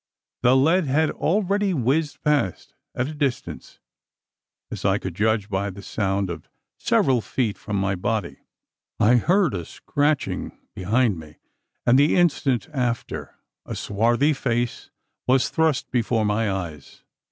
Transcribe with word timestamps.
The 0.41 0.55
lead 0.57 0.85
had 0.87 1.11
already 1.11 1.75
whizzed 1.75 2.23
past, 2.23 2.73
at 2.95 3.07
a 3.07 3.13
distance 3.13 3.77
as 4.71 4.83
I 4.83 4.97
could 4.97 5.13
judge 5.13 5.47
by 5.47 5.69
the 5.69 5.83
sound 5.83 6.31
of 6.31 6.49
several 6.79 7.21
feet 7.21 7.55
from 7.55 7.75
my 7.75 7.93
body. 7.93 8.37
I 8.99 9.17
heard 9.17 9.53
a 9.53 9.63
scratching 9.63 10.57
behind 10.73 11.19
me; 11.19 11.35
and 11.85 11.99
the 11.99 12.15
instant 12.15 12.67
after, 12.73 13.35
a 13.63 13.75
swarthy 13.75 14.33
face 14.33 14.89
was 15.27 15.49
thrust 15.49 15.91
before 15.91 16.25
my 16.25 16.49
eyes. 16.49 17.03